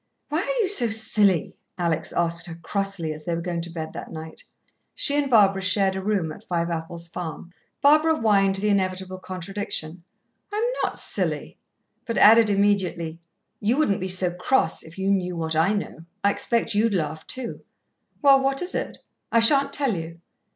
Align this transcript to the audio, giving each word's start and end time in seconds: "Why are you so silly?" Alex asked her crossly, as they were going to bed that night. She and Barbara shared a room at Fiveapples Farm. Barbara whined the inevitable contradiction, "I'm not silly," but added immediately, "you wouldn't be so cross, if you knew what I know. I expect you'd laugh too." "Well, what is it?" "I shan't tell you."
"Why 0.29 0.39
are 0.39 0.61
you 0.63 0.67
so 0.67 0.87
silly?" 0.87 1.53
Alex 1.77 2.11
asked 2.11 2.47
her 2.47 2.55
crossly, 2.55 3.13
as 3.13 3.23
they 3.23 3.35
were 3.35 3.41
going 3.41 3.61
to 3.61 3.69
bed 3.69 3.93
that 3.93 4.11
night. 4.11 4.43
She 4.95 5.15
and 5.15 5.29
Barbara 5.29 5.61
shared 5.61 5.95
a 5.95 6.01
room 6.01 6.31
at 6.31 6.43
Fiveapples 6.47 7.07
Farm. 7.07 7.51
Barbara 7.83 8.15
whined 8.17 8.55
the 8.55 8.69
inevitable 8.69 9.19
contradiction, 9.19 10.03
"I'm 10.51 10.63
not 10.81 10.97
silly," 10.97 11.59
but 12.07 12.17
added 12.17 12.49
immediately, 12.49 13.19
"you 13.59 13.77
wouldn't 13.77 14.01
be 14.01 14.07
so 14.07 14.33
cross, 14.33 14.81
if 14.81 14.97
you 14.97 15.11
knew 15.11 15.35
what 15.37 15.55
I 15.55 15.71
know. 15.73 16.05
I 16.23 16.31
expect 16.31 16.73
you'd 16.73 16.95
laugh 16.95 17.27
too." 17.27 17.61
"Well, 18.23 18.41
what 18.41 18.63
is 18.63 18.73
it?" 18.73 18.97
"I 19.31 19.39
shan't 19.39 19.71
tell 19.71 19.93
you." 19.95 20.19